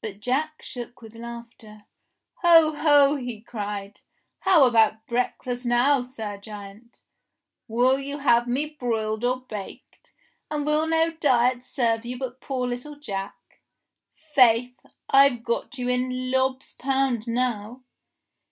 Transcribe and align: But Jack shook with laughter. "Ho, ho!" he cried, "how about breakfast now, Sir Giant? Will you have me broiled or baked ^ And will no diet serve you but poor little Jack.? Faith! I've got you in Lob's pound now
But 0.00 0.18
Jack 0.18 0.62
shook 0.62 1.00
with 1.00 1.14
laughter. 1.14 1.84
"Ho, 2.42 2.72
ho!" 2.74 3.14
he 3.14 3.40
cried, 3.40 4.00
"how 4.40 4.64
about 4.66 5.06
breakfast 5.06 5.64
now, 5.64 6.02
Sir 6.02 6.38
Giant? 6.38 7.02
Will 7.68 8.00
you 8.00 8.18
have 8.18 8.48
me 8.48 8.66
broiled 8.66 9.22
or 9.22 9.42
baked 9.42 10.12
^ 10.12 10.12
And 10.50 10.66
will 10.66 10.88
no 10.88 11.12
diet 11.12 11.62
serve 11.62 12.04
you 12.04 12.18
but 12.18 12.40
poor 12.40 12.66
little 12.66 12.96
Jack.? 12.98 13.60
Faith! 14.34 14.74
I've 15.08 15.44
got 15.44 15.78
you 15.78 15.88
in 15.88 16.32
Lob's 16.32 16.74
pound 16.74 17.28
now 17.28 17.84